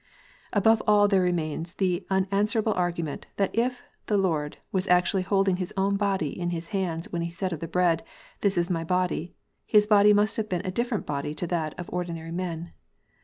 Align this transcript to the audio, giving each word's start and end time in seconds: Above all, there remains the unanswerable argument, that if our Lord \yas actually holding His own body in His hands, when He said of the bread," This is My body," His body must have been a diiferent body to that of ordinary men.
Above 0.51 0.81
all, 0.87 1.07
there 1.07 1.21
remains 1.21 1.73
the 1.73 2.07
unanswerable 2.09 2.73
argument, 2.73 3.27
that 3.37 3.55
if 3.55 3.83
our 4.09 4.17
Lord 4.17 4.57
\yas 4.73 4.87
actually 4.87 5.21
holding 5.21 5.57
His 5.57 5.75
own 5.77 5.95
body 5.95 6.29
in 6.39 6.49
His 6.49 6.69
hands, 6.69 7.11
when 7.11 7.21
He 7.21 7.29
said 7.29 7.53
of 7.53 7.59
the 7.59 7.67
bread," 7.67 8.03
This 8.41 8.57
is 8.57 8.71
My 8.71 8.83
body," 8.83 9.35
His 9.63 9.85
body 9.85 10.11
must 10.11 10.37
have 10.37 10.49
been 10.49 10.65
a 10.65 10.71
diiferent 10.71 11.05
body 11.05 11.35
to 11.35 11.45
that 11.45 11.77
of 11.79 11.87
ordinary 11.93 12.31
men. 12.31 12.73